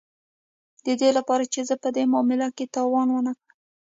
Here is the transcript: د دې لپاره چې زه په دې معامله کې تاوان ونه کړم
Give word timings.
د 0.85 0.87
دې 1.01 1.09
لپاره 1.17 1.43
چې 1.53 1.59
زه 1.69 1.75
په 1.83 1.89
دې 1.95 2.03
معامله 2.11 2.47
کې 2.57 2.71
تاوان 2.75 3.07
ونه 3.11 3.31
کړم 3.39 3.51